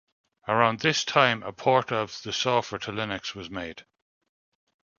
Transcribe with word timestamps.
Around 0.47 0.79
this 0.79 1.05
time, 1.05 1.43
a 1.43 1.53
port 1.53 1.91
of 1.91 2.23
the 2.23 2.33
software 2.33 2.79
to 2.79 2.91
Linux 2.91 3.35
was 3.35 3.51
made. 3.51 3.85